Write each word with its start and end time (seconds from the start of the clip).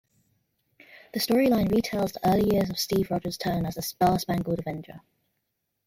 The 1.13 1.19
storyline 1.19 1.69
re-tells 1.71 2.13
the 2.13 2.27
early 2.27 2.55
years 2.55 2.71
of 2.71 2.79
Steve 2.79 3.11
Rogers' 3.11 3.37
turn 3.37 3.67
as 3.67 3.75
the 3.75 3.83
Star-Spangled 3.83 4.57
Avenger. 4.57 5.01